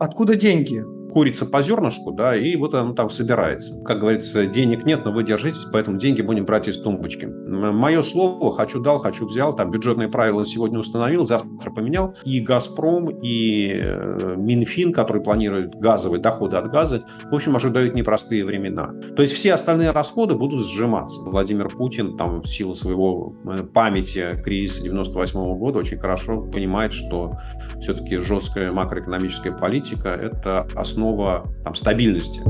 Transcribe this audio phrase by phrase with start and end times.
[0.00, 0.84] откуда деньги?
[1.10, 3.80] Курица по зернышку, да, и вот оно там собирается.
[3.82, 7.26] Как говорится, денег нет, но вы держитесь, поэтому деньги будем брать из тумбочки.
[7.26, 12.14] Мое слово «хочу дал, хочу взял», там бюджетные правила сегодня установил, завтра поменял.
[12.24, 18.44] И «Газпром», и э, Минфин, который планирует газовые доходы от газа, в общем, ожидают непростые
[18.44, 18.92] времена.
[19.16, 21.20] То есть все остальные расходы будут сжиматься.
[21.28, 26.92] Владимир Путин, там, в силу своего э, памяти кризиса 98 -го года, очень хорошо понимает,
[26.92, 27.38] что
[27.80, 32.40] все-таки жесткая макроэкономическая политика– это основа основа там, стабильности.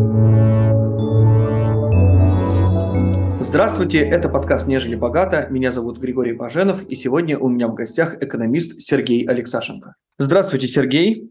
[3.41, 5.47] Здравствуйте, это подкаст «Нежели богато».
[5.51, 9.95] Меня зовут Григорий Баженов, и сегодня у меня в гостях экономист Сергей Алексашенко.
[10.19, 11.31] Здравствуйте, Сергей.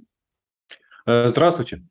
[1.06, 1.82] Э, здравствуйте.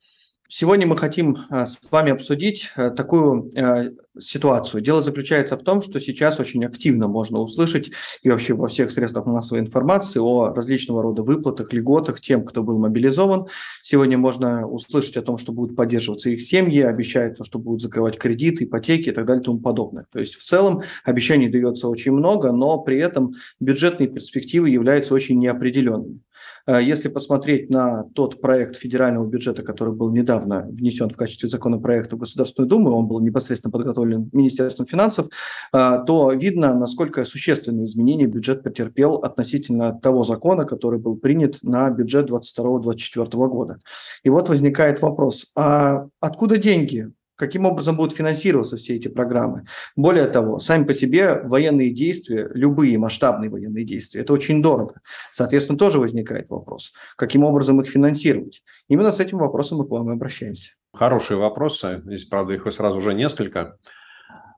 [0.51, 4.81] Сегодня мы хотим а, с вами обсудить э, такую э, ситуацию.
[4.81, 7.91] Дело заключается в том, что сейчас очень активно можно услышать
[8.23, 12.79] и вообще во всех средствах массовой информации о различного рода выплатах, льготах тем, кто был
[12.79, 13.49] мобилизован.
[13.83, 18.65] Сегодня можно услышать о том, что будут поддерживаться их семьи, обещают, что будут закрывать кредиты,
[18.65, 20.07] ипотеки и так далее и тому подобное.
[20.11, 25.39] То есть в целом обещаний дается очень много, но при этом бюджетные перспективы являются очень
[25.39, 26.21] неопределенными.
[26.67, 32.17] Э, если посмотреть на тот проект федерального бюджета, который был недавно внесен в качестве законопроекта
[32.17, 35.29] в Государственную Думу, он был непосредственно подготовлен Министерством финансов,
[35.73, 41.89] э, то видно, насколько существенные изменения бюджет потерпел относительно того закона, который был принят на
[41.91, 43.79] бюджет 2022-2024 года.
[44.23, 49.65] И вот возникает вопрос, а откуда деньги каким образом будут финансироваться все эти программы.
[49.97, 55.01] Более того, сами по себе военные действия, любые масштабные военные действия, это очень дорого.
[55.31, 58.63] Соответственно, тоже возникает вопрос, каким образом их финансировать.
[58.89, 60.73] Именно с этим вопросом мы к вам и обращаемся.
[60.93, 62.03] Хорошие вопросы.
[62.05, 63.79] Здесь, правда, их сразу уже несколько.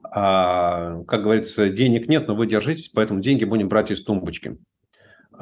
[0.03, 4.57] А, как говорится, денег нет, но вы держитесь, поэтому деньги будем брать из тумбочки.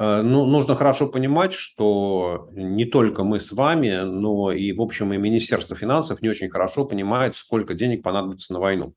[0.00, 5.12] Э, ну, нужно хорошо понимать, что не только мы с вами, но и, в общем,
[5.12, 8.94] и Министерство финансов не очень хорошо понимает, сколько денег понадобится на войну.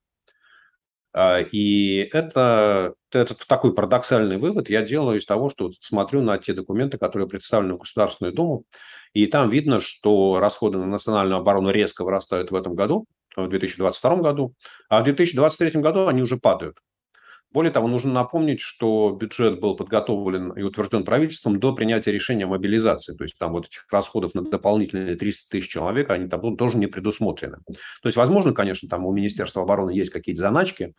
[1.12, 6.54] Э, и это, это такой парадоксальный вывод я делаю из того, что смотрю на те
[6.54, 8.64] документы, которые представлены в Государственную Думу,
[9.12, 13.04] и там видно, что расходы на национальную оборону резко вырастают в этом году,
[13.36, 14.54] в 2022 году,
[14.88, 16.78] а в 2023 году они уже падают.
[17.54, 22.48] Более того, нужно напомнить, что бюджет был подготовлен и утвержден правительством до принятия решения о
[22.48, 23.14] мобилизации.
[23.14, 26.88] То есть там вот этих расходов на дополнительные 300 тысяч человек, они там тоже не
[26.88, 27.58] предусмотрены.
[27.64, 30.94] То есть, возможно, конечно, там у Министерства обороны есть какие-то заначки,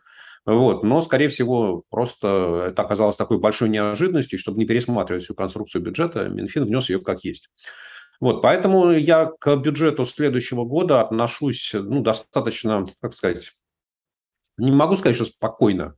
[0.46, 5.82] вот, но, скорее всего, просто это оказалось такой большой неожиданностью, чтобы не пересматривать всю конструкцию
[5.82, 7.50] бюджета, Минфин внес ее как есть.
[8.18, 13.52] Вот, поэтому я к бюджету следующего года отношусь ну, достаточно, как сказать,
[14.56, 15.96] не могу сказать, что спокойно,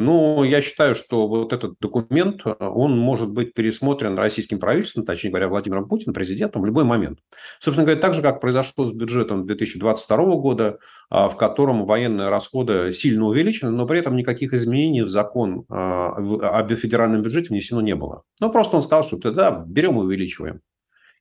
[0.00, 5.30] ну, я считаю, что вот этот документ, э, он может быть пересмотрен российским правительством, точнее
[5.30, 7.18] говоря, Владимиром Путиным, президентом, в любой момент.
[7.60, 10.78] Собственно говоря, так же, как произошло с бюджетом 2022 года,
[11.10, 16.12] а, в котором военные расходы сильно увеличены, но при этом никаких изменений в закон а,
[16.16, 18.22] о федеральном бюджете внесено не было.
[18.40, 20.60] Ну, просто он сказал, что да, берем и увеличиваем.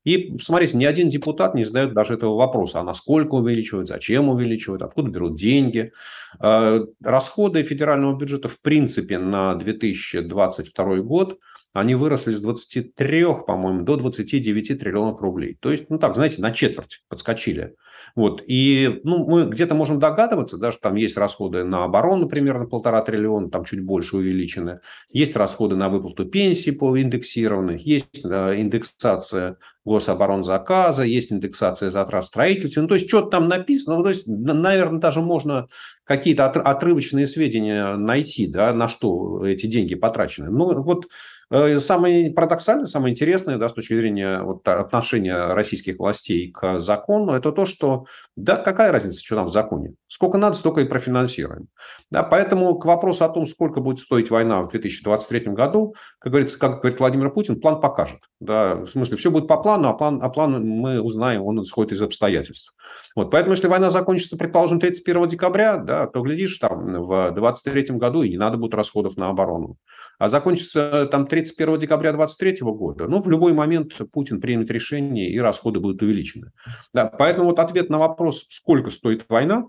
[0.05, 4.81] И, смотрите, ни один депутат не задает даже этого вопроса, а насколько увеличивают, зачем увеличивают,
[4.81, 5.91] откуда берут деньги.
[6.39, 11.37] А, расходы федерального бюджета в принципе на 2022 год
[11.73, 15.57] они выросли с 23, по-моему, до 29 триллионов рублей.
[15.59, 17.75] То есть, ну так, знаете, на четверть подскочили.
[18.15, 18.43] Вот.
[18.47, 23.01] И ну, мы где-то можем догадываться, да, что там есть расходы на оборону примерно полтора
[23.01, 24.79] триллиона, там чуть больше увеличены.
[25.09, 32.81] Есть расходы на выплату пенсии по индексированных, есть да, индексация гособоронзаказа, есть индексация затрат строительства.
[32.81, 33.97] Ну, то есть, что-то там написано.
[33.97, 35.67] Ну, то есть, наверное, даже можно
[36.03, 40.49] какие-то отрывочные сведения найти, да, на что эти деньги потрачены.
[40.49, 41.05] Ну, вот
[41.51, 47.51] самое парадоксальное, самое интересное да, с точки зрения вот, отношения российских властей к закону, это
[47.51, 48.05] то, что
[48.35, 49.95] да, какая разница, что там в законе?
[50.09, 51.67] Сколько надо, столько и профинансируем.
[52.09, 56.57] Да, поэтому к вопросу о том, сколько будет стоить война в 2023 году, как говорится,
[56.57, 58.19] как говорит Владимир Путин, план покажет.
[58.39, 61.91] Да, в смысле, все будет по плану, а план, а план мы узнаем, он исходит
[61.91, 62.73] из обстоятельств.
[63.15, 68.23] Вот, поэтому, если война закончится, предположим, 31 декабря, да, то, глядишь, там в 2023 году
[68.23, 69.77] и не надо будет расходов на оборону.
[70.17, 75.39] А закончится там 31 декабря 2023 года, ну, в любой момент Путин примет решение, и
[75.39, 76.51] расходы будут увеличены.
[76.95, 79.65] Да, поэтому вот ответ на вопрос, сколько стоит война,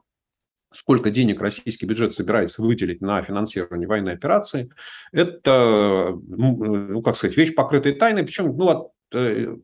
[0.73, 4.71] сколько денег российский бюджет собирается выделить на финансирование военной операции,
[5.13, 8.25] это, ну, как сказать, вещь покрытая тайной.
[8.25, 9.57] Причем, ну, вот, э,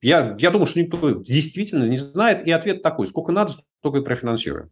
[0.00, 2.46] я, я думаю, что никто действительно не знает.
[2.46, 4.70] И ответ такой, сколько надо, столько и профинансируем.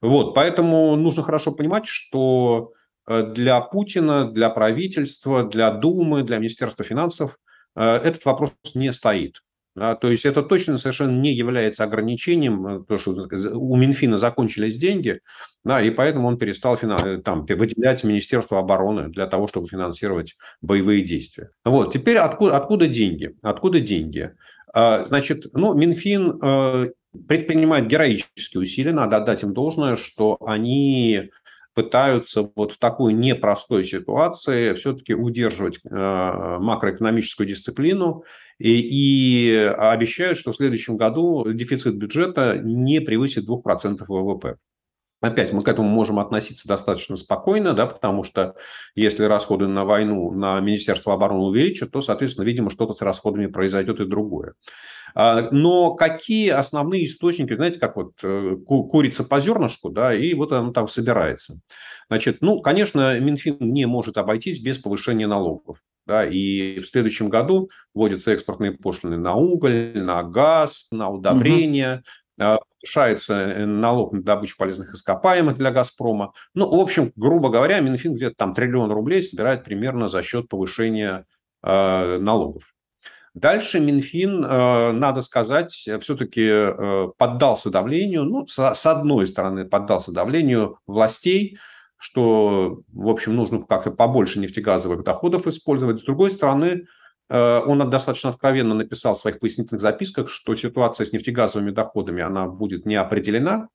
[0.00, 2.72] Вот, поэтому нужно хорошо понимать, что
[3.08, 7.38] Э, для Путина, для правительства, для Думы, для Министерства финансов
[7.74, 9.42] э, этот вопрос не стоит.
[9.78, 13.12] Да, то есть это точно совершенно не является ограничением, э, то, что
[13.52, 15.20] у Минфина закончились деньги,
[15.64, 17.22] да, и поэтому он перестал финан...
[17.22, 21.50] там, выделять Министерство обороны для того, чтобы финансировать боевые действия.
[21.64, 23.36] Вот, теперь откуда, откуда деньги?
[23.40, 24.32] Откуда деньги?
[24.74, 26.90] А, значит, ну, Минфин э,
[27.28, 31.30] предпринимает героические усилия, надо отдать им должное, что они
[31.78, 38.24] пытаются вот в такой непростой ситуации все-таки удерживать э, макроэкономическую дисциплину
[38.58, 44.56] и, и обещают, что в следующем году дефицит бюджета не превысит 2% ВВП.
[45.20, 48.54] Опять мы к этому можем относиться достаточно спокойно, да, потому что
[48.94, 53.98] если расходы на войну на Министерство обороны увеличат, то, соответственно, видимо, что-то с расходами произойдет
[53.98, 54.54] и другое.
[55.16, 60.52] А, но какие основные источники, знаете, как вот э, курица по зернышку, да, и вот
[60.52, 61.58] она там собирается.
[62.08, 65.78] Значит, ну, конечно, Минфин не может обойтись без повышения налогов.
[66.06, 72.04] Да, и в следующем году вводятся экспортные пошлины на уголь, на газ, на удобрения, угу
[72.38, 76.32] повышается э, налог на добычу полезных ископаемых для «Газпрома».
[76.54, 81.26] Ну, в общем, грубо говоря, Минфин где-то там триллион рублей собирает примерно за счет повышения
[81.62, 82.74] э, налогов.
[83.34, 90.12] Дальше Минфин, э, надо сказать, все-таки э, поддался давлению, ну, с, с одной стороны, поддался
[90.12, 91.58] давлению властей,
[91.96, 96.00] что, в общем, нужно как-то побольше нефтегазовых доходов использовать.
[96.00, 96.97] С другой стороны, Э,
[97.30, 102.86] он достаточно откровенно написал в своих пояснительных записках, что ситуация с нефтегазовыми доходами, она будет
[102.86, 103.68] не определена,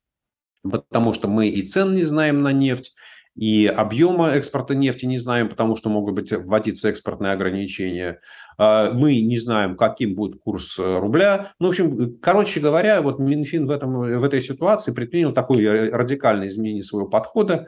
[0.68, 2.94] потому что мы и цен не знаем на нефть,
[3.36, 8.20] и объема экспорта нефти не знаем, потому что могут быть вводиться экспортные ограничения.
[8.58, 11.52] Э, мы не знаем, каким будет курс э, рубля.
[11.58, 16.48] Ну, в общем, короче говоря, вот Минфин в, этом, в этой ситуации предпринял такое радикальное
[16.48, 17.66] изменение своего подхода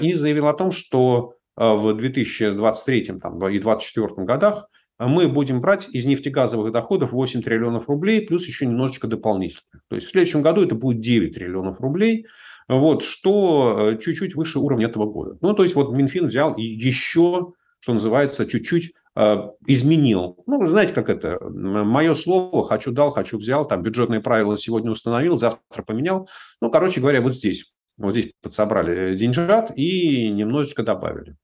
[0.00, 4.68] и заявил о том, что в 2023 там, и 2024 годах
[4.98, 9.80] мы будем брать из нефтегазовых доходов 8 триллионов рублей, плюс еще немножечко дополнительно.
[9.88, 12.26] То есть в следующем году это будет 9 триллионов рублей,
[12.68, 15.36] вот, что э, чуть-чуть выше уровня этого года.
[15.40, 19.36] Ну, то есть вот Минфин взял и еще, что называется, чуть-чуть э,
[19.66, 20.42] изменил.
[20.46, 25.38] Ну, знаете, как это, мое слово, хочу дал, хочу взял, там бюджетные правила сегодня установил,
[25.38, 26.28] завтра поменял.
[26.60, 31.36] Ну, короче говоря, вот здесь, вот здесь подсобрали деньжат и немножечко добавили.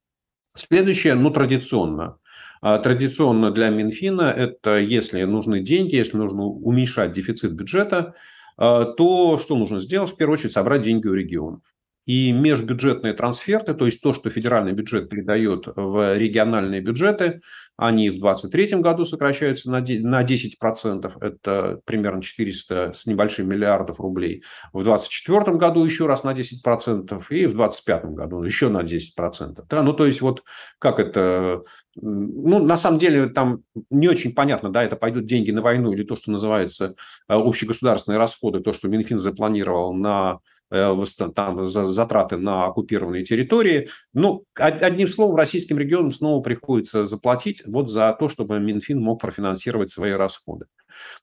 [0.56, 2.19] Следующее, ну, традиционно– а
[2.60, 8.14] традиционно для Минфина это если нужны деньги, если нужно уменьшать дефицит бюджета,
[8.56, 10.10] а, то что нужно сделать?
[10.12, 11.62] В первую очередь собрать деньги у регионов.
[12.10, 17.40] И межбюджетные трансферты, то есть то, что федеральный бюджет передает в региональные бюджеты,
[17.76, 24.42] они в 2023 году сокращаются на 10%, это примерно 400 с небольшим миллиардов рублей.
[24.72, 29.62] В 2024 году еще раз на 10%, и в 2025 году еще на 10%.
[29.68, 29.82] Да?
[29.84, 30.42] Ну, то есть, вот
[30.80, 31.62] как это...
[31.94, 36.02] Ну, на самом деле, там не очень понятно, да, это пойдут деньги на войну или
[36.02, 36.96] то, что называется
[37.28, 40.40] э, общегосударственные расходы, то, что Минфин запланировал на
[40.70, 43.88] там, затраты на оккупированные территории.
[44.12, 49.90] Ну, одним словом, российским регионам снова приходится заплатить вот за то, чтобы Минфин мог профинансировать
[49.90, 50.66] свои расходы.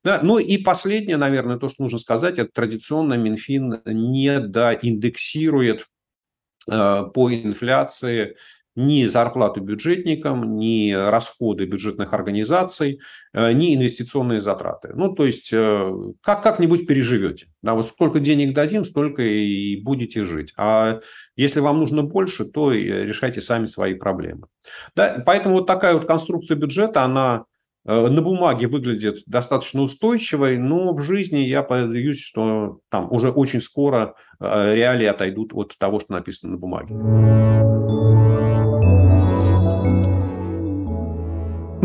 [0.03, 5.87] Да, ну и последнее, наверное, то, что нужно сказать, это традиционно Минфин не доиндексирует
[6.69, 8.35] э, по инфляции
[8.77, 12.99] ни зарплату бюджетникам, ни расходы бюджетных организаций,
[13.33, 14.91] э, ни инвестиционные затраты.
[14.93, 17.47] Ну, то есть, э, как, как-нибудь переживете.
[17.63, 20.53] Да, вот сколько денег дадим, столько и будете жить.
[20.57, 20.99] А
[21.35, 24.45] если вам нужно больше, то решайте сами свои проблемы.
[24.95, 27.45] Да, поэтому вот такая вот конструкция бюджета, она
[27.83, 33.61] э, на бумаге выглядит достаточно устойчивой, но в жизни я боюсь, что там уже очень
[33.61, 36.93] скоро реалии отойдут от того, что написано на бумаге.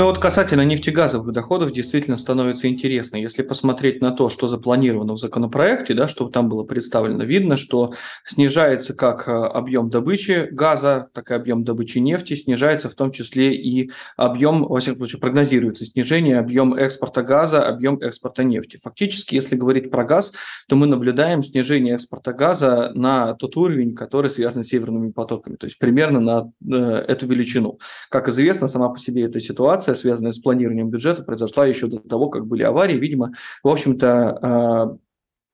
[0.03, 3.19] Ну вот касательно нефтегазовых доходов действительно становится интересно.
[3.19, 7.93] Если посмотреть на то, что запланировано в законопроекте, да, что там было представлено, видно, что
[8.25, 13.55] снижается как э, объем добычи газа, так и объем добычи нефти, снижается в том числе
[13.55, 18.81] и объем, во всяком случае прогнозируется снижение объем экспорта газа, объем экспорта нефти.
[18.83, 20.33] Фактически, если говорить про газ,
[20.67, 25.67] то мы наблюдаем снижение экспорта газа на тот уровень, который связан с северными потоками, то
[25.67, 27.79] есть примерно на э, эту величину.
[28.11, 31.99] Как известно, сама по себе эта ситуация ситуация, связанная с планированием бюджета, произошла еще до
[31.99, 32.97] того, как были аварии.
[32.97, 33.33] Видимо,
[33.63, 34.97] в общем-то, а,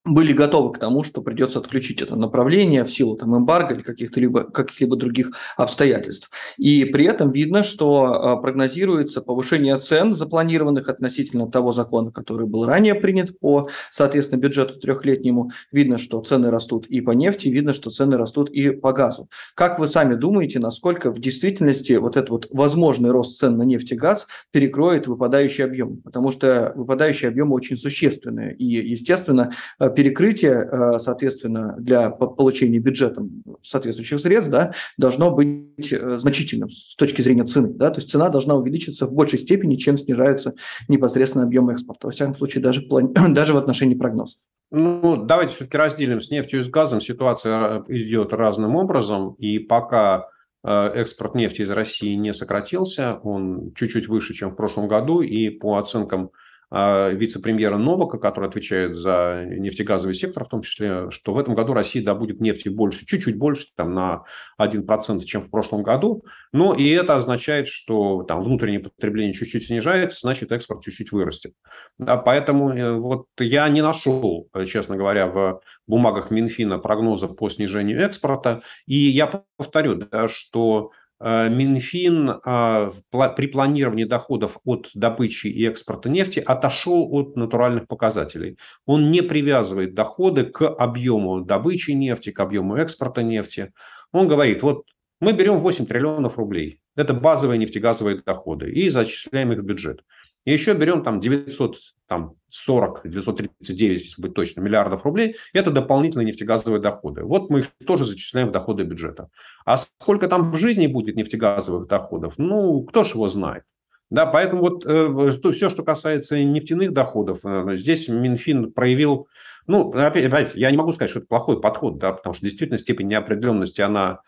[0.04, 4.20] были готовы к тому, что придется отключить это направление в силу там, эмбарго или каких-то
[4.20, 6.30] либо, каких-либо других обстоятельств.
[6.56, 12.64] И при этом видно, что а, прогнозируется повышение цен, запланированных относительно того закона, который был
[12.64, 15.50] ранее принят по, соответственно, бюджету трехлетнему.
[15.72, 19.28] Видно, что цены растут и по нефти, видно, что цены растут и по газу.
[19.54, 23.92] Как вы сами думаете, насколько в действительности вот этот вот возможный рост цен на нефть
[23.92, 25.98] и газ перекроет выпадающий объем?
[25.98, 28.54] Потому что выпадающие объемы очень существенные.
[28.56, 29.50] И, естественно,
[29.90, 37.22] перекрытие, э, соответственно, для получения бюджетом соответствующих средств, да, должно быть э, значительным с точки
[37.22, 37.68] зрения цены.
[37.74, 37.90] Да?
[37.90, 40.54] То есть цена должна увеличиться в большей степени, чем снижаются
[40.88, 42.06] непосредственно объемы экспорта.
[42.06, 44.38] Во всяком случае, даже в, плане, даже в отношении прогнозов.
[44.70, 47.00] Ну, давайте все-таки разделим с нефтью и с газом.
[47.00, 50.28] Ситуация идет разным образом, и пока
[50.62, 55.48] э, экспорт нефти из России не сократился, он чуть-чуть выше, чем в прошлом году, и
[55.48, 56.30] по оценкам
[56.70, 62.04] вице-премьера Новака, который отвечает за нефтегазовый сектор, в том числе, что в этом году Россия
[62.04, 64.24] добудет нефти больше, чуть-чуть больше, там, на
[64.60, 66.24] 1%, чем в прошлом году.
[66.52, 71.54] Но и это означает, что там внутреннее потребление чуть-чуть снижается, значит, экспорт чуть-чуть вырастет.
[71.98, 78.00] Да, поэтому э, вот я не нашел, честно говоря, в бумагах Минфина прогноза по снижению
[78.00, 78.60] экспорта.
[78.86, 86.08] И я повторю, да, что Э, Минфин а, при планировании доходов от добычи и экспорта
[86.08, 88.56] нефти отошел от натуральных показателей.
[88.86, 93.72] Он не привязывает доходы к объему добычи нефти, к объему экспорта нефти.
[94.12, 94.84] Он говорит, вот
[95.20, 100.04] мы берем 8 триллионов рублей, это базовые нефтегазовые доходы, и зачисляем их в бюджет.
[100.48, 105.36] И еще берем там 940, 939, если быть точно, миллиардов рублей.
[105.52, 107.22] Это дополнительные нефтегазовые доходы.
[107.22, 109.28] Вот мы их тоже зачисляем в доходы бюджета.
[109.66, 113.64] А сколько там в жизни будет нефтегазовых доходов, ну, кто ж его знает.
[114.08, 119.28] Да, поэтому вот э, все, что касается нефтяных доходов, э, здесь Минфин проявил,
[119.66, 122.78] ну, опять, опять, я не могу сказать, что это плохой подход, да, потому что действительно
[122.78, 124.22] степень неопределенности, она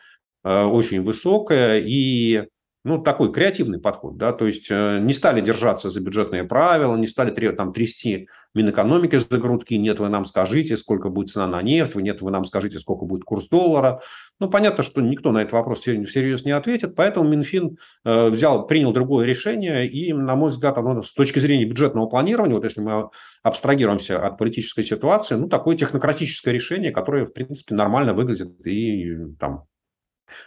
[0.44, 2.46] э, очень высокая, и
[2.82, 7.06] ну, такой креативный подход, да, то есть э, не стали держаться за бюджетные правила, не
[7.06, 11.94] стали там трясти Минэкономики за грудки, нет, вы нам скажите, сколько будет цена на нефть,
[11.94, 14.00] нет, вы нам скажите, сколько будет курс доллара.
[14.40, 18.92] Ну, понятно, что никто на этот вопрос всерьез не ответит, поэтому Минфин э, взял, принял
[18.92, 23.10] другое решение, и, на мой взгляд, оно с точки зрения бюджетного планирования, вот если мы
[23.42, 29.66] абстрагируемся от политической ситуации, ну, такое технократическое решение, которое, в принципе, нормально выглядит и там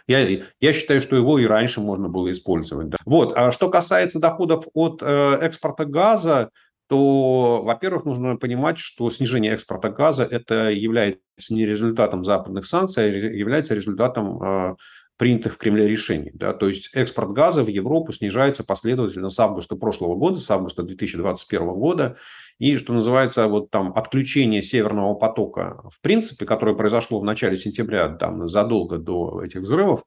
[0.06, 2.88] я, я считаю, что его и раньше можно было использовать.
[2.88, 2.96] Да.
[3.04, 3.36] Вот.
[3.36, 6.50] А что касается доходов от э, экспорта газа,
[6.88, 13.06] то, во-первых, нужно понимать, что снижение экспорта газа это является не результатом западных санкций, а
[13.06, 14.76] является результатом э,
[15.16, 16.30] принятых в Кремле решений.
[16.34, 16.52] Да?
[16.52, 21.66] То есть экспорт газа в Европу снижается последовательно с августа прошлого года, с августа 2021
[21.74, 22.16] года.
[22.58, 28.08] И, что называется, вот там отключение Северного потока, в принципе, которое произошло в начале сентября,
[28.08, 30.04] там, задолго до этих взрывов,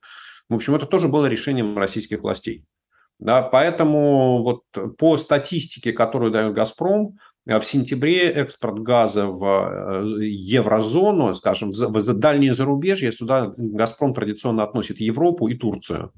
[0.50, 2.64] в общем, это тоже было решением российских властей.
[3.20, 4.62] Да, поэтому вот
[4.98, 12.54] по статистике, которую дает «Газпром», в сентябре экспорт газа в э, еврозону, скажем, в дальние
[12.54, 16.12] зарубежье, сюда «Газпром» традиционно относит Европу и Турцию.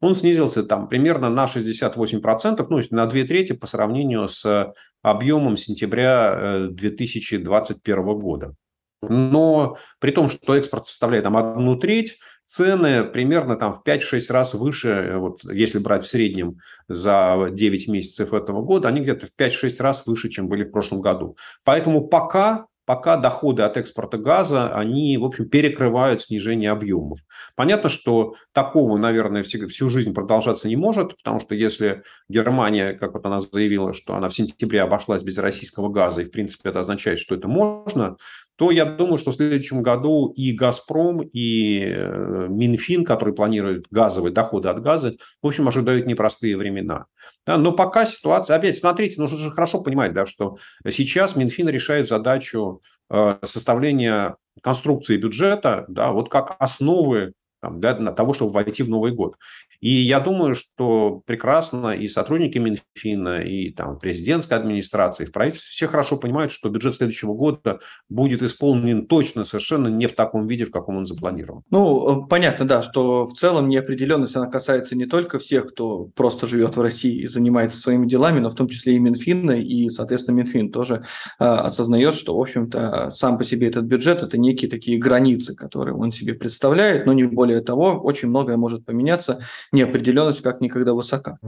[0.00, 6.68] Он снизился там примерно на 68%, ну, на две трети по сравнению с объемом сентября
[6.70, 8.54] 2021 э, года.
[9.02, 12.18] Но при том, что экспорт составляет там одну треть,
[12.52, 17.88] цены примерно там в 5-6 раз выше, э, вот если брать в среднем за 9
[17.88, 21.36] месяцев этого года, они где-то в 5-6 раз выше, чем были в прошлом году.
[21.64, 27.20] Поэтому пока пока доходы от экспорта газа, они, в общем, перекрывают снижение объемов.
[27.54, 33.24] Понятно, что такого, наверное, всю жизнь продолжаться не может, потому что если Германия, как вот
[33.24, 37.20] она заявила, что она в сентябре обошлась без российского газа, и, в принципе, это означает,
[37.20, 38.16] что это можно,
[38.56, 44.32] то я думаю, что в следующем году и «Газпром», и э, Минфин, который планирует газовые
[44.32, 47.06] доходы от газа, в общем, ожидают непростые времена.
[47.46, 48.56] Да, но пока ситуация...
[48.56, 55.16] Опять, смотрите, нужно же хорошо понимать, да, что сейчас Минфин решает задачу э, составления конструкции
[55.16, 59.36] бюджета, да, вот как основы там, для того, чтобы войти в Новый год.
[59.82, 65.88] И я думаю, что прекрасно и сотрудники Минфина, и там президентской администрации, в правительстве все
[65.88, 70.70] хорошо понимают, что бюджет следующего года будет исполнен точно, совершенно не в таком виде, в
[70.70, 71.62] каком он запланирован.
[71.70, 76.76] Ну, понятно, да, что в целом неопределенность, она касается не только всех, кто просто живет
[76.76, 80.70] в России и занимается своими делами, но в том числе и Минфина, и, соответственно, Минфин
[80.70, 81.04] тоже
[81.40, 85.96] э, осознает, что, в общем-то, сам по себе этот бюджет– это некие такие границы, которые
[85.96, 89.40] он себе представляет, но не более того, очень многое может поменяться
[89.72, 91.38] неопределенность как никогда высока.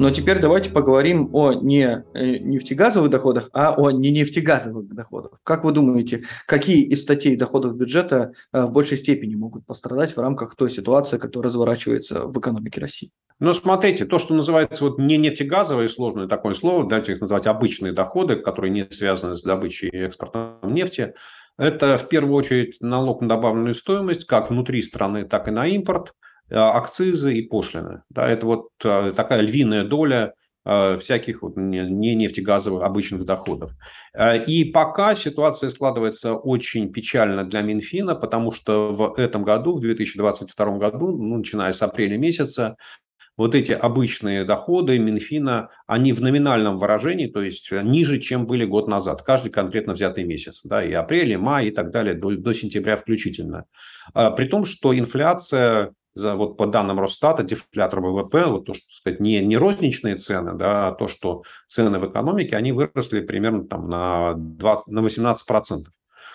[0.00, 5.32] Но теперь давайте поговорим о не э, нефтегазовых доходах, а о не нефтегазовых доходах.
[5.44, 10.18] Как вы думаете, какие из статей доходов бюджета э, в большей степени могут пострадать в
[10.18, 13.10] рамках той ситуации, которая разворачивается в экономике России?
[13.40, 17.92] Ну, смотрите, то, что называется вот не нефтегазовые, сложное такое слово, давайте их называть обычные
[17.92, 21.12] доходы, которые не связаны с добычей и экспортом нефти,
[21.60, 26.14] это в первую очередь налог на добавленную стоимость, как внутри страны, так и на импорт–
[26.50, 28.02] Э, акцизы и пошлины.
[28.10, 33.70] Да, это вот э, такая львиная доля э, всяких не нефтегазовых обычных доходов.
[34.48, 40.78] И пока ситуация складывается очень печально для Минфина, потому что в этом году, в 2022
[40.78, 42.76] году, ну, начиная с апреля месяца,
[43.40, 48.86] вот эти обычные доходы Минфина, они в номинальном выражении, то есть ниже, чем были год
[48.86, 52.52] назад, каждый конкретно взятый месяц, да, и апрель, и май, и так далее, до, до
[52.52, 53.64] сентября включительно.
[54.12, 59.20] При том, что инфляция за, вот по данным Росстата, дефлятор ВВП, вот то, что сказать,
[59.20, 63.88] не, не розничные цены, да, а то, что цены в экономике, они выросли примерно там
[63.88, 65.36] на, 20, на 18%.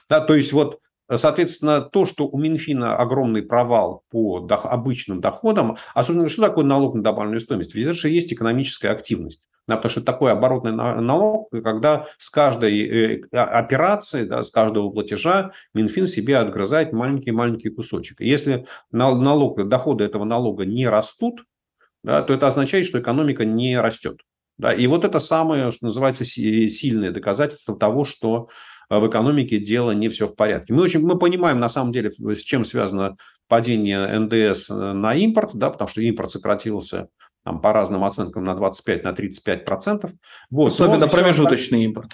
[0.10, 0.80] Да, то есть вот
[1.14, 7.04] Соответственно, то, что у Минфина огромный провал по обычным доходам, особенно что такое налог на
[7.04, 7.76] добавленную стоимость?
[7.76, 9.48] Ведь это же есть экономическая активность.
[9.68, 15.54] Да, потому что такой оборотный налог, когда с каждой э, операции, да, с каждого платежа
[15.74, 18.22] Минфин себе отгрызает маленький-маленький кусочек.
[18.22, 21.46] если налог, доходы этого налога не растут,
[22.04, 24.20] да, то это означает, что экономика не растет.
[24.58, 28.52] Да, и вот это самое, что называется, сильное доказательство того, что э,
[28.89, 30.74] в экономике дело не все в порядке.
[30.74, 33.15] Мы, очень, мы понимаем, на самом деле, с чем связано
[33.48, 37.08] падение НДС э, на импорт, да, потому что импорт сократился
[37.44, 39.04] там, по разным оценкам на 25-35%.
[39.04, 40.12] На 35%.
[40.50, 40.68] Вот.
[40.70, 41.86] Особенно промежуточный все...
[41.86, 42.13] импорт.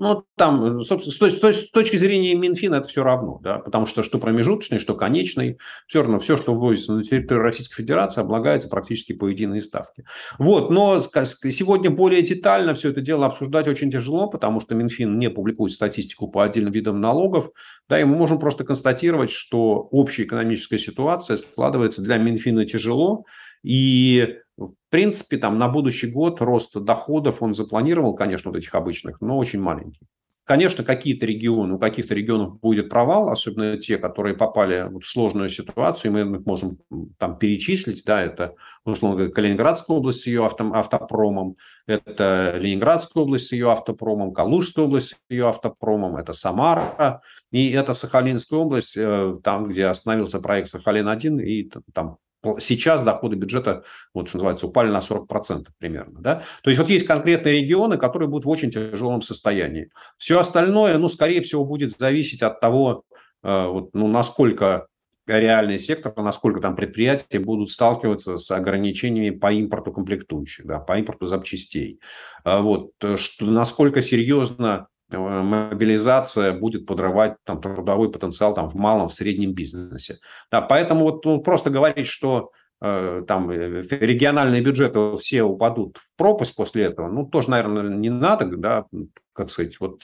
[0.00, 4.02] Ну, там, собственно, с, с, с точки зрения Минфина это все равно, да, потому что
[4.02, 9.12] что промежуточный, что конечный, все равно все, что ввозится на территорию Российской Федерации, облагается практически
[9.12, 10.04] по единой ставке.
[10.38, 15.28] Вот, но сегодня более детально все это дело обсуждать очень тяжело, потому что Минфин не
[15.28, 17.50] публикует статистику по отдельным видам налогов,
[17.86, 23.26] да, и мы можем просто констатировать, что общая экономическая ситуация складывается для Минфина тяжело,
[23.62, 24.38] и
[24.68, 29.38] в принципе, там на будущий год рост доходов он запланировал, конечно, вот этих обычных, но
[29.38, 30.06] очень маленький.
[30.50, 36.10] Конечно, какие-то регионы, у каких-то регионов будет провал, особенно те, которые попали в сложную ситуацию,
[36.10, 36.78] и мы их можем
[37.18, 43.46] там перечислить, да, это, условно говоря, Калининградская область с ее авто, автопромом, это Ленинградская область
[43.46, 49.38] с ее автопромом, Калужская область с ее автопромом, это Самара, и это Сахалинская область, э,
[49.44, 52.18] там, где остановился проект Сахалин-1, и там
[52.58, 56.20] Сейчас доходы бюджета, вот что называется, упали на 40% примерно.
[56.20, 56.42] Да?
[56.62, 59.90] То есть вот есть конкретные регионы, которые будут в очень тяжелом состоянии.
[60.16, 63.04] Все остальное, ну, скорее всего, будет зависеть от того,
[63.42, 64.86] э, вот, ну, насколько
[65.26, 71.26] реальный сектор, насколько там предприятия будут сталкиваться с ограничениями по импорту комплектующих, да, по импорту
[71.26, 72.00] запчастей.
[72.44, 79.08] А вот, э, что, насколько серьезно мобилизация будет подрывать там, трудовой потенциал там, в малом,
[79.08, 80.18] в среднем бизнесе.
[80.50, 86.16] Да, поэтому вот ну, просто говорить, что э, там э, региональные бюджеты все упадут в
[86.16, 88.86] пропасть после этого, ну, тоже, наверное, не надо, да,
[89.32, 90.00] как сказать, вот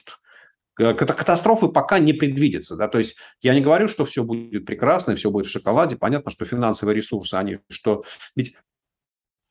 [0.77, 2.75] катастрофы пока не предвидится.
[2.75, 2.87] Да?
[2.87, 5.95] То есть я не говорю, что все будет прекрасно, все будет в шоколаде.
[5.95, 8.03] Понятно, что финансовые ресурсы, они что...
[8.35, 8.55] Ведь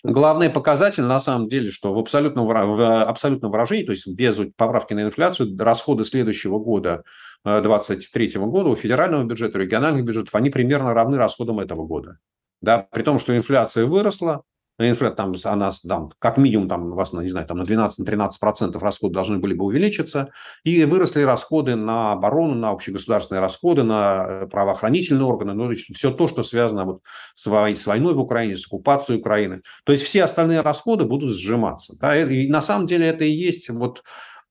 [0.05, 4.93] Главный показатель, на самом деле, что в абсолютном, в абсолютном выражении, то есть без поправки
[4.93, 7.03] на инфляцию, расходы следующего года,
[7.45, 12.19] 2023 э, года, у федерального бюджета, региональных бюджетов, они примерно равны расходам этого года.
[12.61, 14.43] Да, при том, что инфляция выросла,
[14.79, 18.83] инфляция там, она там, как минимум там, у вас, не знаю, там на 12-13% процентов
[18.83, 20.31] расходы должны были бы увеличиться,
[20.65, 26.29] и выросли расходы на оборону, на общегосударственные расходы, на э, правоохранительные органы, ну, все то,
[26.29, 27.01] что связано вот
[27.35, 29.63] с, с войной в Украине, с оккупацией Украины.
[29.85, 31.97] То есть все остальные расходы будут сжиматься.
[31.99, 32.17] Да?
[32.21, 34.03] И на самом деле это и есть вот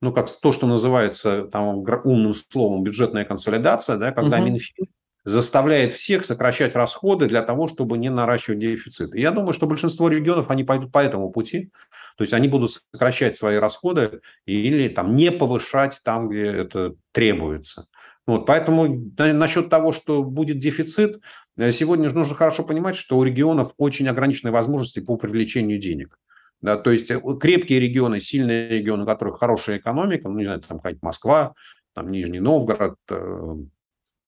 [0.02, 4.46] ну, как то, что называется там, умным словом бюджетная консолидация, да, когда угу.
[4.46, 4.88] Минфин
[5.26, 9.16] заставляет всех сокращать расходы для того, чтобы не наращивать дефицит.
[9.16, 11.72] Я думаю, что большинство регионов, они пойдут по этому пути.
[12.16, 17.88] То есть они будут сокращать свои расходы или там не повышать там, где это требуется.
[18.28, 21.22] Вот, поэтому насчет того, что будет дефицит,
[21.58, 26.18] э, сегодня нужно хорошо понимать, что у регионов очень ограниченные возможности по привлечению денег.
[26.62, 30.62] Да, то есть э, крепкие регионы, сильные регионы, у которых хорошая экономика, ну, не знаю,
[30.62, 31.54] там какая-нибудь Москва,
[31.94, 33.56] там Нижний Новгород, э,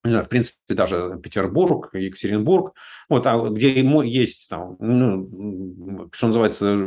[0.08, 2.74] не знаю, в принципе, даже Петербург, Екатеринбург,
[3.10, 6.78] вот, а где есть, там, ну, что называется,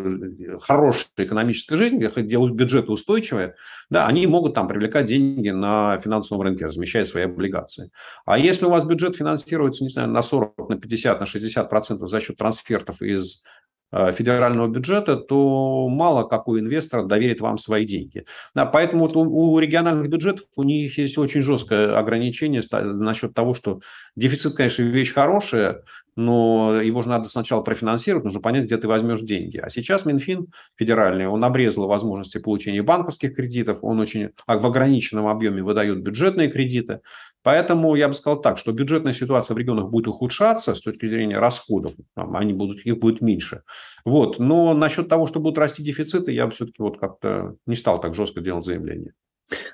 [0.60, 3.54] хорошая экономическая жизнь, где бюджеты устойчивые,
[3.90, 7.90] да, они могут там привлекать деньги на финансовом рынке, размещая свои облигации.
[8.26, 12.08] А если у вас бюджет финансируется, не знаю, на 40, на 50, на 60 процентов
[12.08, 13.44] за счет трансфертов из
[13.92, 18.24] федерального бюджета, то мало какой инвестор доверит вам свои деньги.
[18.54, 23.54] Да, поэтому вот у, у региональных бюджетов у них есть очень жесткое ограничение насчет того,
[23.54, 23.80] что
[24.16, 25.82] дефицит, конечно, вещь хорошая,
[26.16, 29.58] но его же надо сначала профинансировать, нужно понять, где ты возьмешь деньги.
[29.58, 35.62] А сейчас Минфин федеральный, он обрезал возможности получения банковских кредитов, он очень в ограниченном объеме
[35.62, 37.00] выдает бюджетные кредиты.
[37.42, 41.38] Поэтому я бы сказал так, что бюджетная ситуация в регионах будет ухудшаться с точки зрения
[41.38, 43.62] расходов, они будут, их будет меньше.
[44.04, 44.38] Вот.
[44.38, 48.14] Но насчет того, что будут расти дефициты, я бы все-таки вот как-то не стал так
[48.14, 49.14] жестко делать заявление.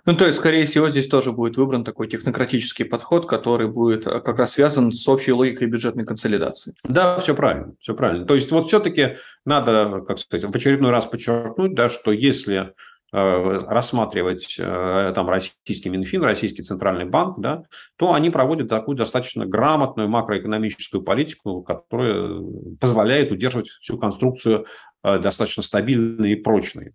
[0.04, 4.20] Ну, то есть, скорее всего, здесь тоже будет выбран такой технократический подход, который будет э,
[4.20, 6.74] как раз связан с общей логикой бюджетной консолидации.
[6.84, 8.26] Да, все правильно, все правильно.
[8.26, 12.72] То есть, вот все-таки надо, как сказать, в очередной раз подчеркнуть, да, что если
[13.12, 17.64] э, рассматривать э, там российский Минфин, российский центральный банк, да,
[17.96, 22.40] то они проводят такую достаточно грамотную макроэкономическую политику, которая
[22.80, 24.66] позволяет удерживать всю конструкцию
[25.02, 26.92] достаточно стабильной и прочной.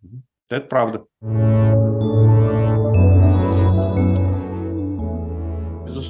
[0.50, 2.31] Это правда.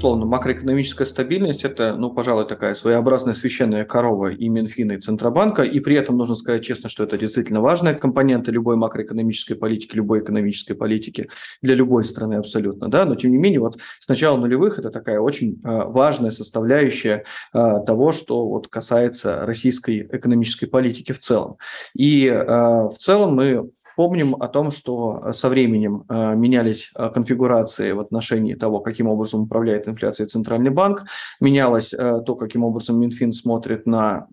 [0.01, 5.79] Безусловно, макроэкономическая стабильность– это, ну, пожалуй, такая своеобразная священная корова и Минфина, и Центробанка, и
[5.79, 10.73] при этом нужно сказать честно, что это действительно важная компонента любой макроэкономической политики, любой экономической
[10.73, 11.29] политики
[11.61, 15.19] для любой страны абсолютно, да, но тем не менее вот с начала нулевых это такая
[15.19, 21.57] очень э, важная составляющая э, того, что вот касается российской экономической политики в целом.
[21.93, 27.91] И э, в целом мы Помним о том, что со временем э, менялись э, конфигурации
[27.91, 31.03] в отношении того, каким образом управляет инфляцией Центральный банк,
[31.39, 34.27] менялось э, то, каким образом Минфин смотрит на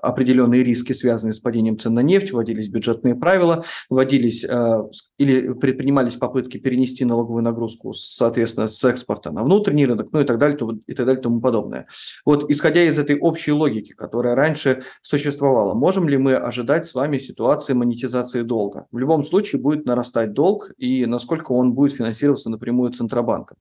[0.00, 4.82] определенные риски, связанные с падением цен на нефть, вводились бюджетные правила, вводились э,
[5.18, 10.38] или предпринимались попытки перенести налоговую нагрузку, соответственно, с экспорта на внутренний рынок, ну и так
[10.38, 11.86] далее, и так далее, тому подобное.
[12.24, 17.18] Вот исходя из этой общей логики, которая раньше существовала, можем ли мы ожидать с вами
[17.18, 18.86] ситуации монетизации долга?
[18.90, 23.56] В любом случае будет нарастать долг, и насколько он будет финансироваться напрямую Центробанком.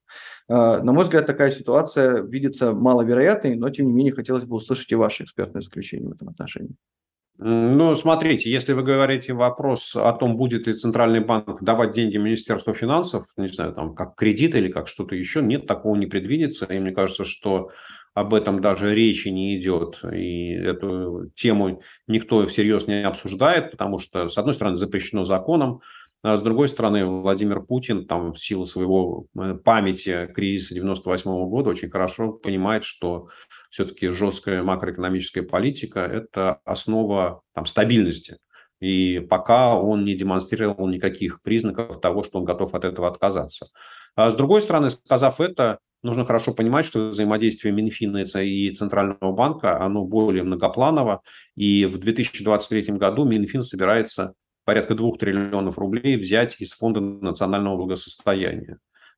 [0.51, 4.91] Э, на мой взгляд, такая ситуация видится маловероятной, но тем не менее хотелось бы услышать
[4.91, 6.75] и ваше экспертное заключение в этом отношении.
[7.37, 12.73] Ну, смотрите, если вы говорите вопрос о том, будет ли Центральный банк давать деньги Министерству
[12.73, 16.65] финансов, не знаю, там, как кредит или как что-то еще, нет, такого не предвидится.
[16.65, 17.69] И мне кажется, что
[18.13, 20.01] об этом даже речи не идет.
[20.13, 25.79] И эту тему никто всерьез не обсуждает, потому что, с одной стороны, запрещено законом,
[26.23, 31.71] а с другой стороны, Владимир Путин, там, в силу своего э, памяти кризиса 98 года,
[31.71, 33.27] очень хорошо понимает, что
[33.71, 38.37] все-таки жесткая макроэкономическая политика– это основа там, стабильности.
[38.79, 43.67] И пока он не демонстрировал никаких признаков того, что он готов от этого отказаться.
[44.15, 49.79] А с другой стороны, сказав это, нужно хорошо понимать, что взаимодействие Минфина и Центрального банка,
[49.79, 51.21] оно более многопланово.
[51.55, 54.33] И в 2023 году Минфин собирается
[54.65, 58.77] порядка 2 триллионов рублей взять из Фонда национального благосостояния.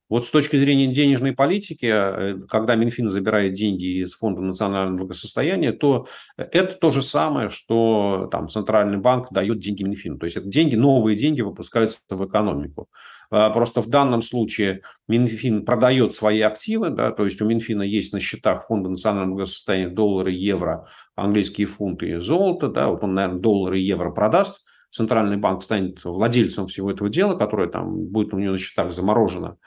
[0.09, 5.71] Вот с точки зрения денежной политики, э, когда Минфин забирает деньги из Фонда национального благосостояния,
[5.71, 10.19] то это то же самое, что там, Центральный банк дает деньги Минфину.
[10.19, 12.89] То есть это деньги, новые деньги выпускаются в экономику.
[13.31, 18.13] А, просто в данном случае Минфин продает свои активы, да, то есть у Минфина есть
[18.13, 22.67] на счетах Фонда национального благосостояния доллары, евро, английские фунты и золото.
[22.67, 27.35] Да, вот он, наверное, доллары и евро продаст, Центральный банк станет владельцем всего этого дела,
[27.35, 29.57] которое там будет у него на счетах заморожено.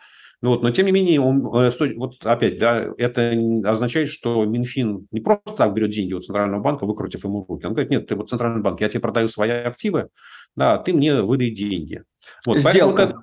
[0.41, 3.33] Ну, вот, но тем не менее, он, э, вот опять, да, это
[3.65, 7.67] означает, что Минфин не просто так берет деньги у Центрального банка, выкрутив ему руки.
[7.67, 10.11] Он говорит, нет, ты вот Центральный банк, я тебе продаю свои активы,
[10.55, 12.05] да, ты мне выдай деньги.
[12.45, 13.21] Вот, Сделка.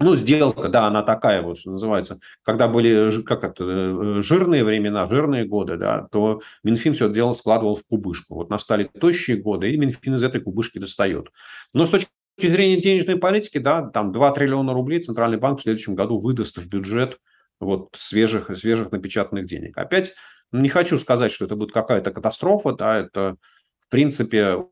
[0.00, 2.20] Ну, сделка, да, она такая вот, что называется.
[2.44, 7.74] Когда были как это, э, жирные времена, жирные годы, да, то Минфин все дело складывал
[7.74, 8.36] в кубышку.
[8.36, 11.30] Вот настали тощие годы, и Минфин из этой кубышки достает.
[11.74, 15.96] Но с точки зрения денежной политики, да, там 2 триллиона рублей Центральный банк в следующем
[15.96, 17.18] году выдаст в бюджет
[17.58, 19.76] вот свежих, свежих напечатанных денег.
[19.76, 20.14] Опять
[20.52, 23.36] не хочу сказать, что это будет какая-то катастрофа, да, это
[23.80, 24.64] в принципе,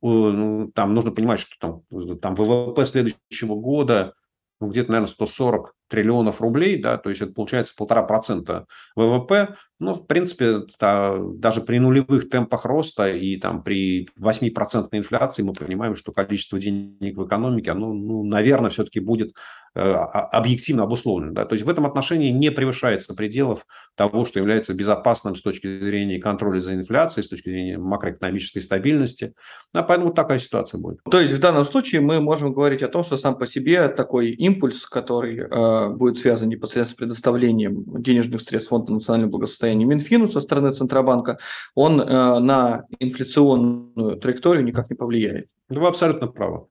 [0.00, 4.14] ну, там нужно понимать, что там, там ВВП следующего года
[4.60, 9.94] ну, где-то, наверное, 140 триллионов рублей, да, то есть это получается полтора процента ВВП, ну,
[9.94, 15.96] в принципе, да, даже при нулевых темпах роста и там при 8% инфляции мы понимаем,
[15.96, 19.32] что количество денег в экономике, оно, ну, наверное, все-таки будет
[19.74, 21.32] э, объективно обусловлено.
[21.32, 21.46] Да?
[21.46, 26.20] То есть в этом отношении не превышается пределов того, что является безопасным с точки зрения
[26.20, 29.32] контроля за инфляцией, с точки зрения макроэкономической стабильности.
[29.72, 30.98] А поэтому такая ситуация будет.
[31.10, 34.32] То есть в данном случае мы можем говорить о том, что сам по себе такой
[34.32, 40.40] импульс, который э, будет связан непосредственно с предоставлением денежных средств Фонда национального благосостояния Минфину со
[40.40, 41.38] стороны Центробанка,
[41.74, 45.46] он на инфляционную траекторию никак не повлияет.
[45.68, 46.66] Вы абсолютно правы.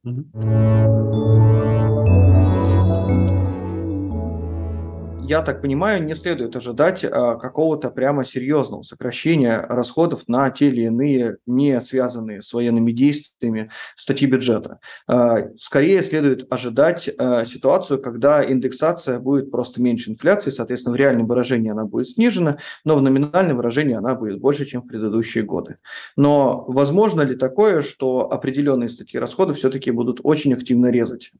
[5.29, 10.81] Я так понимаю, не следует ожидать а, какого-то прямо серьезного сокращения расходов на те или
[10.81, 14.79] иные не связанные с военными действиями статьи бюджета.
[15.07, 21.27] А, скорее следует ожидать а, ситуацию, когда индексация будет просто меньше инфляции, соответственно, в реальном
[21.27, 25.77] выражении она будет снижена, но в номинальном выражении она будет больше, чем в предыдущие годы.
[26.17, 31.31] Но возможно ли такое, что определенные статьи расходов все-таки будут очень активно резать?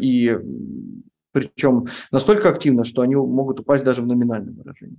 [0.00, 0.36] И
[1.32, 4.98] причем настолько активно, что они могут упасть даже в номинальном выражении.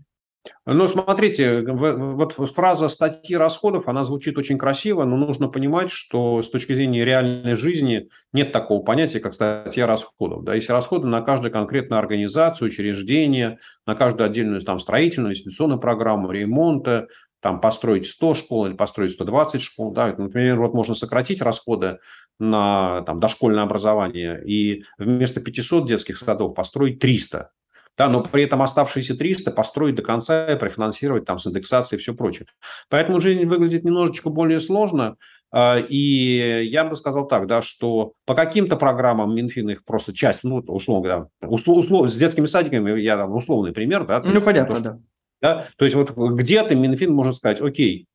[0.65, 6.49] Ну, смотрите, вот фраза статьи расходов, она звучит очень красиво, но нужно понимать, что с
[6.49, 10.43] точки зрения реальной жизни нет такого понятия, как статья расходов.
[10.43, 16.31] Да, есть расходы на каждую конкретную организацию, учреждение, на каждую отдельную там, строительную, инвестиционную программу,
[16.31, 17.07] ремонта,
[17.41, 19.91] там построить 100 школ или построить 120 школ.
[19.91, 20.13] Да?
[20.17, 21.99] Например, вот можно сократить расходы
[22.39, 27.51] на там, дошкольное образование и вместо 500 детских садов построить 300.
[27.97, 32.01] Да, но при этом оставшиеся 300 построить до конца и профинансировать там с индексацией и
[32.01, 32.47] все прочее.
[32.87, 35.17] Поэтому жизнь выглядит немножечко более сложно.
[35.51, 40.43] А, и я бы сказал так, да, что по каким-то программам Минфин их просто часть,
[40.43, 44.21] ну, условно, да, услов, услов, с детскими садиками, я там условный пример, да.
[44.23, 44.99] Ну, понятно, то, да.
[45.41, 45.67] Да?
[45.77, 48.07] То есть вот где-то Минфин может сказать, окей,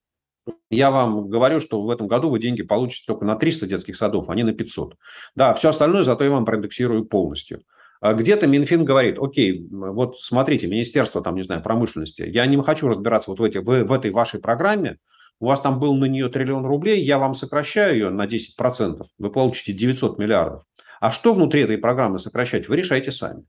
[0.71, 4.29] я вам говорю, что в этом году вы деньги получите только на 300 детских садов,
[4.29, 4.97] а не на 500.
[5.35, 7.63] Да, все остальное зато я вам проиндексирую полностью.
[8.01, 12.89] А где-то Минфин говорит, окей, вот смотрите, Министерство там, не знаю, промышленности, я не хочу
[12.89, 14.99] разбираться вот в, эти, в, в этой вашей программе,
[15.41, 19.31] у вас там был на нее триллион рублей, я вам сокращаю ее на 10%, вы
[19.31, 20.65] получите 900 миллиардов.
[21.01, 23.45] А что внутри этой программы сокращать, вы решаете сами.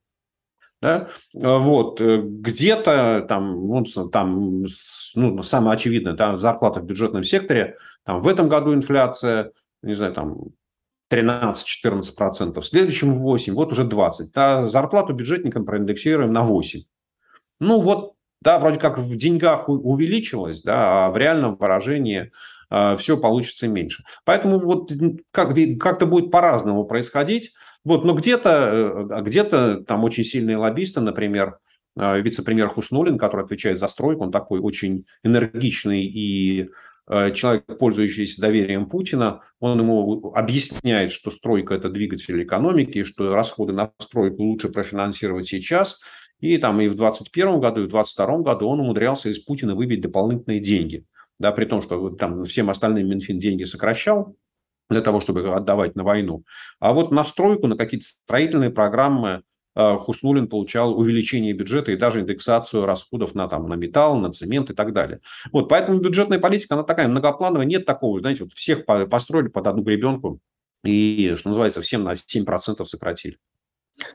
[0.82, 1.08] Да?
[1.42, 2.02] А вот.
[2.02, 4.66] Э, где-то там, ну, там
[5.16, 10.14] ну, самое очевидное, там зарплата в бюджетном секторе, там в этом году инфляция, не знаю,
[10.14, 10.38] там
[11.12, 14.30] 13-14%, в следующем 8%, вот уже 20%.
[14.36, 16.84] А зарплату бюджетникам проиндексируем на 8%.
[17.60, 22.32] Ну вот, да, вроде как в деньгах увеличилось, да, а в реальном выражении
[22.70, 24.04] э, все получится меньше.
[24.26, 24.92] Поэтому вот
[25.32, 27.54] как, как-то будет по-разному происходить.
[27.86, 31.60] Вот, но где-то э, где там очень сильные лоббисты, например,
[31.96, 36.70] э, вице-премьер Хуснулин, который отвечает за стройку, он такой очень энергичный и
[37.08, 43.74] э, человек, пользующийся доверием Путина, он ему объясняет, что стройка– это двигатель экономики, что расходы
[43.74, 46.02] на стройку лучше профинансировать сейчас.
[46.40, 50.02] И там и в 2021 году, и в 2022 году он умудрялся из Путина выбить
[50.02, 51.06] дополнительные деньги.
[51.38, 54.36] Да, при том, что там всем остальным Минфин деньги сокращал,
[54.90, 56.44] для того, чтобы отдавать на войну.
[56.80, 59.44] А вот на стройку, на какие-то строительные программы
[59.76, 64.70] э, Хуснулин получал увеличение бюджета и даже индексацию расходов на, там, на металл, на цемент
[64.70, 65.22] и так далее.
[65.52, 69.82] Вот, поэтому бюджетная политика, она такая многоплановая, нет такого, знаете, вот всех построили под одну
[69.82, 70.40] гребенку
[70.84, 73.38] и, что называется, всем на 7% сократили.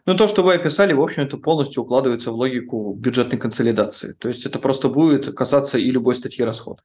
[0.04, 4.12] Ну, то, что вы описали, в общем, это полностью укладывается в логику бюджетной консолидации.
[4.12, 6.84] То есть это просто будет касаться и любой статьи расходов.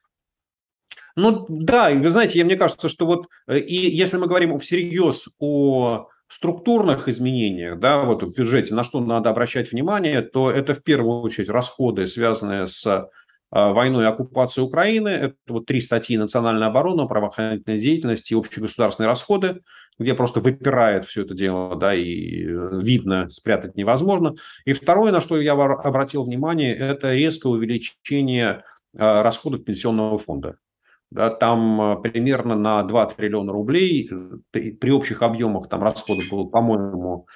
[1.16, 6.08] Ну да, вы знаете, мне кажется, что вот э, и если мы говорим всерьез о
[6.28, 11.22] структурных изменениях, да, вот в бюджете, на что надо обращать внимание, то это в первую
[11.22, 13.02] очередь расходы, связанные с э,
[13.50, 15.08] войной и оккупацией Украины.
[15.08, 19.62] Это вот три статьи «Национальная оборона», «Правоохранительная деятельность» и «Общегосударственные расходы»,
[19.98, 24.34] где просто выпирает все это дело, да, и э, видно, спрятать невозможно.
[24.66, 30.56] И второе, на что я обратил внимание, это резкое увеличение расходов пенсионного фонда
[31.10, 36.44] да, там э, примерно на 2 триллиона рублей, э, при общих объемах там расходов было,
[36.44, 37.26] по-моему,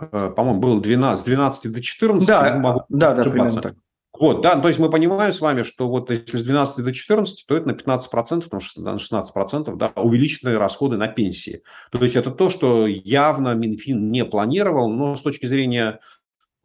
[0.00, 2.28] э, по-моему, было 12, с 12 до 14.
[2.28, 3.74] Да, могу да, да, примерно так.
[4.18, 7.46] Вот, да, то есть мы понимаем с вами, что вот если с 12 до 14,
[7.46, 11.62] то это на 15%, потому что на 16% да, увеличенные расходы на пенсии.
[11.90, 16.00] То есть это то, что явно Минфин не планировал, но с точки зрения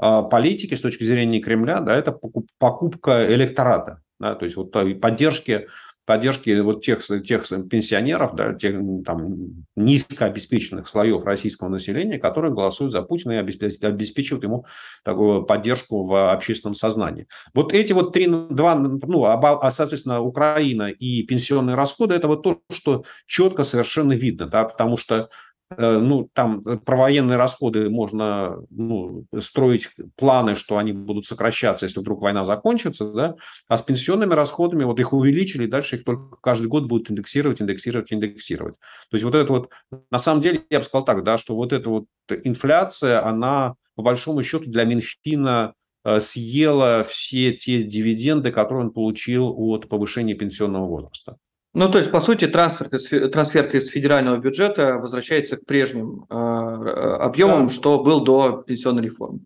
[0.01, 2.19] э, политики, с точки зрения Кремля, да, это
[2.57, 4.01] покупка электората.
[4.19, 5.67] Да, то есть вот поддержки
[6.05, 13.01] поддержки вот тех, тех пенсионеров, да, тех там, низкообеспеченных слоев российского населения, которые голосуют за
[13.01, 14.65] Путина и обеспечивают ему
[15.03, 17.27] такую поддержку в общественном сознании.
[17.53, 22.61] Вот эти вот три, два, ну, а, соответственно, Украина и пенсионные расходы, это вот то,
[22.71, 25.29] что четко совершенно видно, да, потому что
[25.77, 31.99] ну, там э, про военные расходы можно ну, строить планы, что они будут сокращаться, если
[31.99, 33.35] вдруг война закончится, да,
[33.67, 38.11] а с пенсионными расходами вот их увеличили, дальше их только каждый год будут индексировать, индексировать,
[38.11, 38.75] индексировать.
[39.09, 39.69] То есть вот это вот,
[40.11, 42.05] на самом деле, я бы сказал так, да, что вот эта вот
[42.43, 49.53] инфляция, она по большому счету для Минфина э, съела все те дивиденды, которые он получил
[49.57, 51.37] от повышения пенсионного возраста.
[51.75, 57.67] Ну, то есть, по сути, трансферты, трансферты из федерального бюджета возвращаются к прежним э, объемам,
[57.67, 57.73] да.
[57.73, 59.41] что был до пенсионной реформы.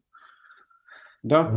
[1.23, 1.49] Да.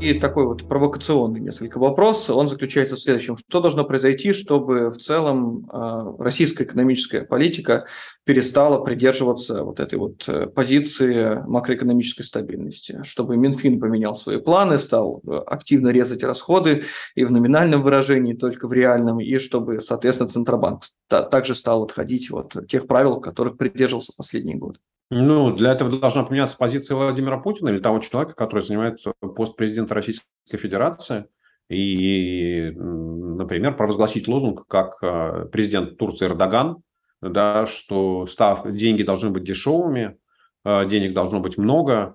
[0.00, 3.36] И такой вот провокационный несколько вопрос, он заключается в следующем.
[3.36, 7.84] Что должно произойти, чтобы в целом э, российская экономическая политика
[8.24, 13.00] перестала придерживаться вот этой вот э, позиции макроэкономической стабильности?
[13.02, 16.84] Чтобы Минфин поменял свои планы, стал э, активно резать расходы
[17.16, 22.54] и в номинальном выражении, только в реальном, и чтобы, соответственно, Центробанк также стал отходить от
[22.68, 24.78] тех правил, которых придерживался последние годы.
[25.10, 28.98] Ну, для этого должна поменяться позиция Владимира Путина или того человека, который занимает
[29.36, 31.26] пост президента Российской Федерации.
[31.70, 36.82] И, например, провозгласить лозунг, как э, президент Турции Эрдоган,
[37.20, 40.18] да, что став, деньги должны быть дешевыми,
[40.64, 42.14] э, денег должно быть много,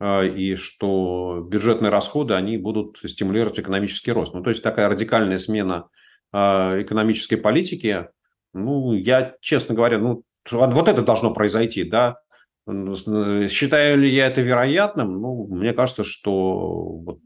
[0.00, 4.32] э, и что бюджетные расходы, они будут стимулировать экономический рост.
[4.34, 5.88] Ну, то есть такая радикальная смена
[6.32, 8.08] экономической политики,
[8.54, 12.16] ну, я, честно говоря, ну, вот это должно произойти, да,
[12.66, 15.20] Считаю ли я это вероятным?
[15.20, 17.20] Ну, мне кажется, что вот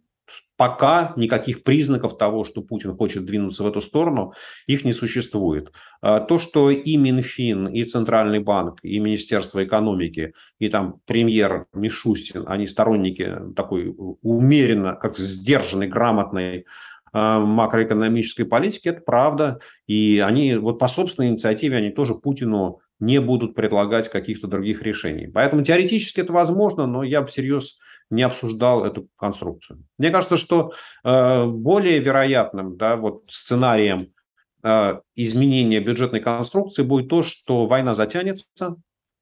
[0.57, 4.35] пока никаких признаков того, что Путин хочет двинуться в эту сторону,
[4.67, 5.73] их не существует.
[6.01, 12.45] А то, что и Минфин, и Центральный банк, и Министерство экономики, и там премьер Мишустин,
[12.47, 16.67] они сторонники такой умеренно, как сдержанной, грамотной
[17.13, 19.61] а, макроэкономической политики, это правда.
[19.87, 25.27] И они вот по собственной инициативе, они тоже Путину не будут предлагать каких-то других решений.
[25.27, 27.79] Поэтому теоретически это возможно, но я бы всерьез
[28.11, 29.85] не обсуждал эту конструкцию.
[29.99, 30.73] Мне кажется, что
[31.05, 34.13] э, более вероятным да, вот сценарием
[34.63, 38.77] э, изменения бюджетной конструкции будет то, что война затянется,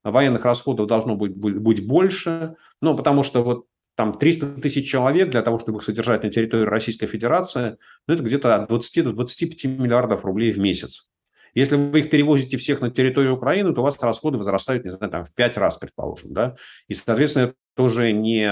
[0.04, 5.42] военных расходов должно быть, быть больше, ну, потому что вот там 300 тысяч человек для
[5.42, 9.64] того, чтобы их содержать на территории Российской Федерации, ну, это где-то от 20 до 25
[9.64, 11.08] миллиардов рублей в месяц.
[11.56, 15.10] Если вы их перевозите всех на территорию Украины, то у вас расходы возрастают, не знаю,
[15.10, 16.54] там, в 5 раз, предположим, да,
[16.86, 18.44] и, соответственно, это уже не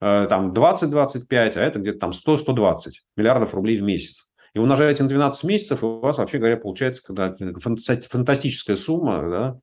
[0.00, 2.78] э, там 20-25, а это где-то там 100-120
[3.16, 4.30] миллиардов рублей в месяц.
[4.54, 9.60] И умножаете на 12 месяцев, у вас, вообще говоря, получается когда фантастическая сумма, да,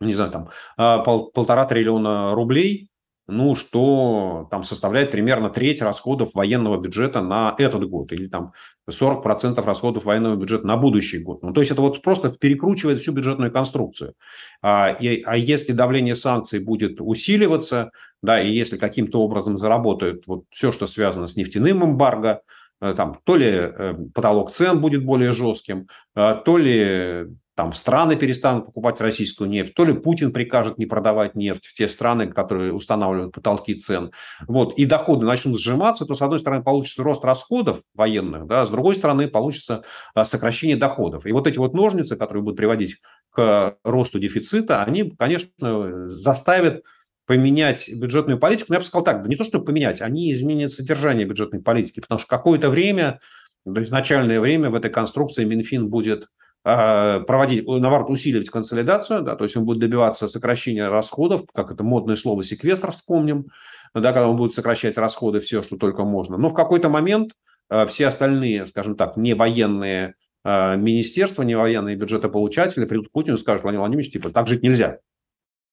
[0.00, 2.88] не знаю, там а, пол, полтора триллиона рублей,
[3.26, 8.52] ну, что там составляет примерно треть расходов военного бюджета на этот год, или там
[8.90, 11.42] 40% расходов военного бюджета на будущий год.
[11.42, 14.14] Ну, то есть это вот просто перекручивает всю бюджетную конструкцию.
[14.62, 17.90] А, и, а если давление санкций будет усиливаться,
[18.22, 22.42] да, и если каким-то образом заработают вот все, что связано с нефтяным эмбарго,
[22.82, 28.16] э, там, то ли э, потолок цен будет более жестким, э, то ли там страны
[28.16, 32.72] перестанут покупать российскую нефть, то ли Путин прикажет не продавать нефть в те страны, которые
[32.72, 34.10] устанавливают потолки цен,
[34.48, 38.70] вот, и доходы начнут сжиматься, то, с одной стороны, получится рост расходов военных, да, с
[38.70, 41.26] другой стороны, получится а, сокращение доходов.
[41.26, 42.96] И вот эти вот ножницы, которые будут приводить
[43.30, 46.82] к росту дефицита, они, конечно, заставят
[47.26, 48.66] поменять бюджетную политику.
[48.68, 52.18] Но я бы сказал так, не то, что поменять, они изменят содержание бюджетной политики, потому
[52.18, 53.20] что какое-то время,
[53.64, 56.28] то есть начальное время в этой конструкции Минфин будет
[56.64, 62.16] проводить, наоборот, усиливать консолидацию, да, то есть он будет добиваться сокращения расходов, как это модное
[62.16, 63.48] слово секвестр вспомним,
[63.92, 66.38] да, когда он будет сокращать расходы все, что только можно.
[66.38, 67.32] Но в какой-то момент
[67.68, 70.14] а, все остальные, скажем так, не военные
[70.46, 74.98] министерства, не военные бюджетополучатели придут к Путину и скажут, Владимир Владимирович, типа, так жить нельзя.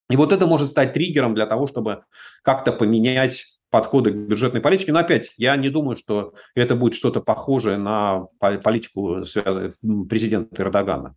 [0.10, 2.04] И вот это может стать триггером для того, чтобы
[2.42, 4.92] как-то поменять подходы к бюджетной политике.
[4.92, 9.24] Но опять, я не думаю, что это будет что-то похожее на политику
[10.08, 11.16] президента Эрдогана.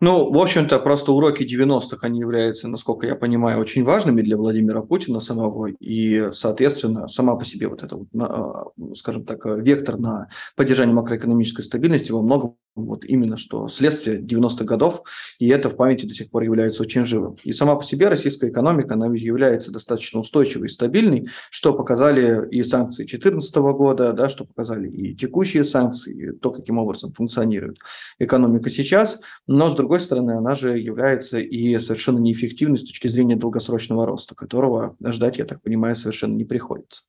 [0.00, 4.80] Ну, в общем-то, просто уроки 90-х, они являются, насколько я понимаю, очень важными для Владимира
[4.80, 5.66] Путина самого.
[5.66, 11.62] И, соответственно, сама по себе вот это, вот, а, скажем так, вектор на поддержание макроэкономической
[11.62, 15.02] стабильности во многом вот именно что следствие 90-х годов,
[15.38, 17.36] и это в памяти до сих пор является очень живым.
[17.44, 22.62] И сама по себе российская экономика, она является достаточно устойчивой и стабильной, что показали и
[22.62, 27.78] санкции 2014 года, да, что показали и текущие санкции, и то, каким образом функционирует
[28.18, 29.20] экономика сейчас.
[29.46, 34.34] Но, с другой стороны, она же является и совершенно неэффективной с точки зрения долгосрочного роста,
[34.34, 37.02] которого ждать, я так понимаю, совершенно не приходится.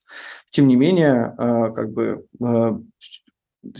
[0.52, 2.80] Тем не менее, а, как бы а,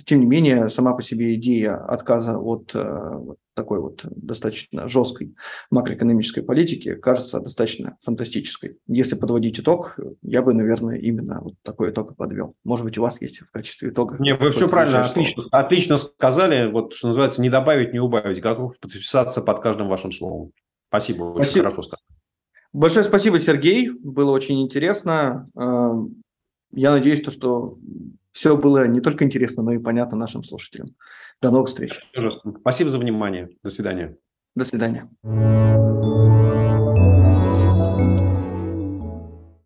[0.06, 3.20] тем не менее, сама по себе идея отказа от э,
[3.56, 5.36] такой вот достаточно жесткой
[5.70, 8.78] макроэкономической политики кажется достаточно фантастической.
[8.88, 12.56] Если подводить итог, я бы, наверное, именно вот такой итог и подвел.
[12.64, 14.18] Может быть, у вас есть в качестве итога?
[14.20, 16.72] Нет, вы все правильно, отлично, отлично сказали.
[16.72, 18.42] Вот, что называется, не добавить, не убавить.
[18.42, 20.52] Готов подписаться под каждым вашим словом.
[20.90, 21.64] Спасибо, очень Спасибо.
[21.66, 22.08] хорошо сказано.
[22.74, 23.90] Большое спасибо, Сергей.
[23.90, 25.46] Было очень интересно.
[25.60, 25.92] Э,
[26.72, 27.78] Я надеюсь, то, что
[28.32, 30.96] все было не только интересно, но и понятно нашим слушателям.
[31.42, 32.00] До новых встреч.
[32.62, 33.50] Спасибо за внимание.
[33.64, 34.18] До свидания.
[34.56, 35.10] До свидания.